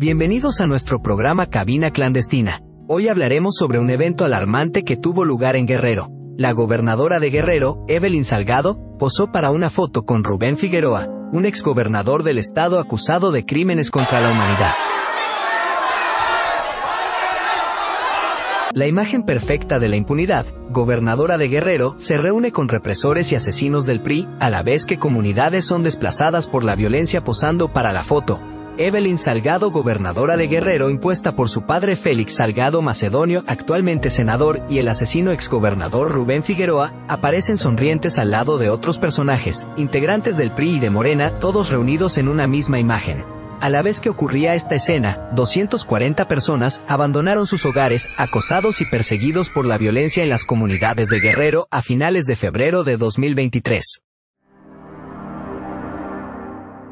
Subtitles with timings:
[0.00, 2.62] Bienvenidos a nuestro programa Cabina Clandestina.
[2.86, 6.06] Hoy hablaremos sobre un evento alarmante que tuvo lugar en Guerrero.
[6.36, 12.22] La gobernadora de Guerrero, Evelyn Salgado, posó para una foto con Rubén Figueroa, un exgobernador
[12.22, 14.72] del estado acusado de crímenes contra la humanidad.
[18.74, 23.84] La imagen perfecta de la impunidad, gobernadora de Guerrero, se reúne con represores y asesinos
[23.84, 28.04] del PRI, a la vez que comunidades son desplazadas por la violencia posando para la
[28.04, 28.38] foto.
[28.78, 34.78] Evelyn Salgado, gobernadora de Guerrero, impuesta por su padre Félix Salgado Macedonio, actualmente senador, y
[34.78, 40.76] el asesino exgobernador Rubén Figueroa, aparecen sonrientes al lado de otros personajes, integrantes del PRI
[40.76, 43.24] y de Morena, todos reunidos en una misma imagen.
[43.60, 49.50] A la vez que ocurría esta escena, 240 personas abandonaron sus hogares, acosados y perseguidos
[49.50, 54.02] por la violencia en las comunidades de Guerrero a finales de febrero de 2023.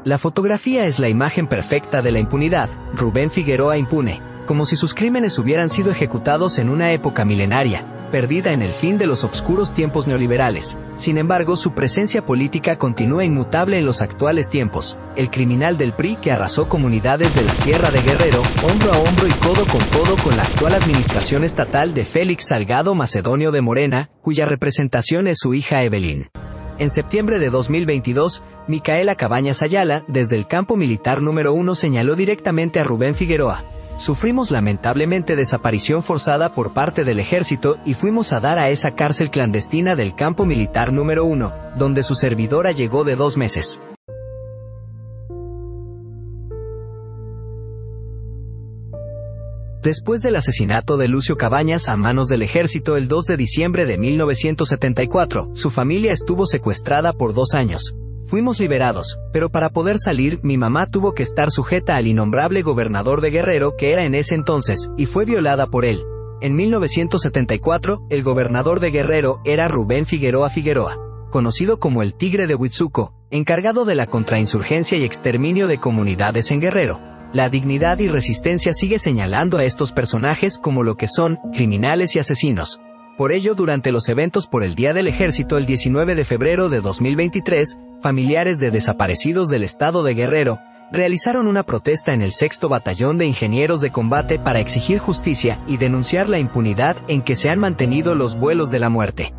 [0.07, 4.93] La fotografía es la imagen perfecta de la impunidad, Rubén Figueroa impune, como si sus
[4.93, 9.73] crímenes hubieran sido ejecutados en una época milenaria, perdida en el fin de los obscuros
[9.73, 10.77] tiempos neoliberales.
[10.95, 14.97] Sin embargo, su presencia política continúa inmutable en los actuales tiempos.
[15.17, 19.27] El criminal del PRI que arrasó comunidades de la Sierra de Guerrero, hombro a hombro
[19.27, 24.09] y codo con codo con la actual administración estatal de Félix Salgado Macedonio de Morena,
[24.21, 26.29] cuya representación es su hija Evelyn.
[26.79, 32.79] En septiembre de 2022, Micaela Cabañas Ayala, desde el campo militar número 1, señaló directamente
[32.79, 33.63] a Rubén Figueroa,
[33.97, 39.31] Sufrimos lamentablemente desaparición forzada por parte del ejército y fuimos a dar a esa cárcel
[39.31, 43.81] clandestina del campo militar número 1, donde su servidora llegó de dos meses.
[49.87, 53.97] Después del asesinato de Lucio Cabañas a manos del ejército el 2 de diciembre de
[53.97, 57.95] 1974, su familia estuvo secuestrada por dos años.
[58.25, 63.21] Fuimos liberados, pero para poder salir mi mamá tuvo que estar sujeta al innombrable gobernador
[63.21, 66.03] de Guerrero que era en ese entonces, y fue violada por él.
[66.41, 70.97] En 1974, el gobernador de Guerrero era Rubén Figueroa Figueroa,
[71.31, 76.59] conocido como el Tigre de Huitzuco, encargado de la contrainsurgencia y exterminio de comunidades en
[76.59, 77.16] Guerrero.
[77.33, 82.19] La dignidad y resistencia sigue señalando a estos personajes como lo que son, criminales y
[82.19, 82.81] asesinos.
[83.17, 86.81] Por ello, durante los eventos por el Día del Ejército el 19 de febrero de
[86.81, 90.59] 2023, familiares de desaparecidos del estado de Guerrero
[90.91, 95.77] realizaron una protesta en el sexto batallón de ingenieros de combate para exigir justicia y
[95.77, 99.33] denunciar la impunidad en que se han mantenido los vuelos de la muerte.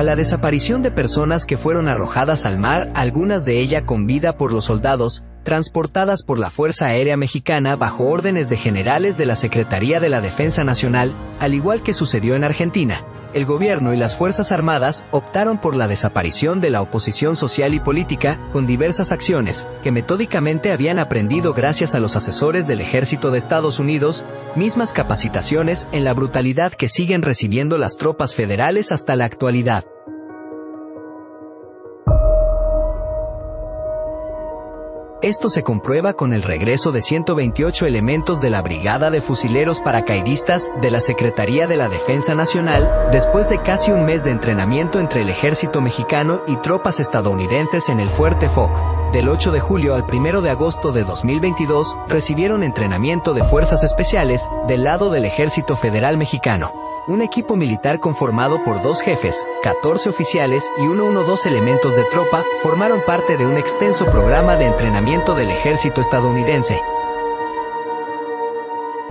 [0.00, 4.38] A la desaparición de personas que fueron arrojadas al mar, algunas de ellas con vida
[4.38, 9.36] por los soldados, transportadas por la Fuerza Aérea Mexicana bajo órdenes de generales de la
[9.36, 13.04] Secretaría de la Defensa Nacional, al igual que sucedió en Argentina.
[13.32, 17.80] El gobierno y las Fuerzas Armadas optaron por la desaparición de la oposición social y
[17.80, 23.38] política con diversas acciones que metódicamente habían aprendido gracias a los asesores del ejército de
[23.38, 24.24] Estados Unidos,
[24.56, 29.84] mismas capacitaciones en la brutalidad que siguen recibiendo las tropas federales hasta la actualidad.
[35.22, 40.70] Esto se comprueba con el regreso de 128 elementos de la Brigada de Fusileros Paracaidistas
[40.80, 45.20] de la Secretaría de la Defensa Nacional, después de casi un mes de entrenamiento entre
[45.20, 48.72] el ejército mexicano y tropas estadounidenses en el Fuerte Foc.
[49.12, 54.48] Del 8 de julio al 1 de agosto de 2022, recibieron entrenamiento de fuerzas especiales
[54.68, 60.70] del lado del Ejército Federal Mexicano un equipo militar conformado por dos jefes, 14 oficiales
[60.78, 66.00] y 112 elementos de tropa, formaron parte de un extenso programa de entrenamiento del ejército
[66.00, 66.80] estadounidense.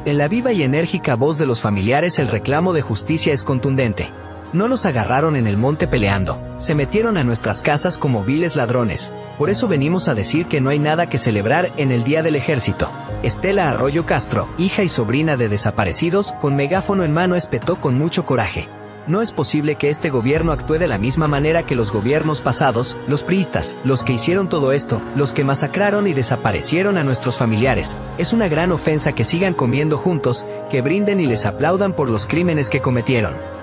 [0.05, 4.09] En la viva y enérgica voz de los familiares el reclamo de justicia es contundente.
[4.51, 9.11] No los agarraron en el monte peleando, se metieron a nuestras casas como viles ladrones,
[9.37, 12.35] por eso venimos a decir que no hay nada que celebrar en el Día del
[12.35, 12.89] Ejército.
[13.21, 18.25] Estela Arroyo Castro, hija y sobrina de desaparecidos, con megáfono en mano espetó con mucho
[18.25, 18.67] coraje.
[19.05, 22.97] No es posible que este gobierno actúe de la misma manera que los gobiernos pasados,
[23.07, 27.97] los priistas, los que hicieron todo esto, los que masacraron y desaparecieron a nuestros familiares.
[28.17, 32.25] Es una gran ofensa que sigan comiendo juntos, que brinden y les aplaudan por los
[32.25, 33.58] crímenes que cometieron.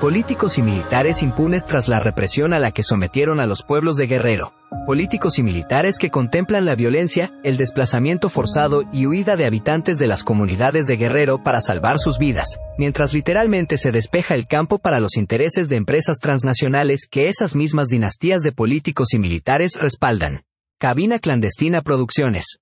[0.00, 4.06] Políticos y militares impunes tras la represión a la que sometieron a los pueblos de
[4.06, 4.54] Guerrero.
[4.86, 10.06] Políticos y militares que contemplan la violencia, el desplazamiento forzado y huida de habitantes de
[10.06, 15.00] las comunidades de Guerrero para salvar sus vidas, mientras literalmente se despeja el campo para
[15.00, 20.44] los intereses de empresas transnacionales que esas mismas dinastías de políticos y militares respaldan.
[20.78, 22.60] Cabina Clandestina Producciones.